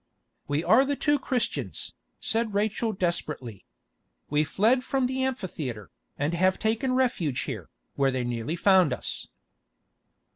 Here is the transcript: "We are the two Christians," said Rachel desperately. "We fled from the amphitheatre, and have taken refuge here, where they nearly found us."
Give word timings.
"We 0.47 0.63
are 0.63 0.83
the 0.83 0.95
two 0.95 1.19
Christians," 1.19 1.93
said 2.19 2.55
Rachel 2.55 2.91
desperately. 2.91 3.65
"We 4.31 4.43
fled 4.43 4.83
from 4.83 5.05
the 5.05 5.23
amphitheatre, 5.23 5.91
and 6.17 6.33
have 6.33 6.57
taken 6.57 6.93
refuge 6.95 7.41
here, 7.41 7.69
where 7.93 8.09
they 8.09 8.23
nearly 8.23 8.55
found 8.55 8.93
us." 8.93 9.27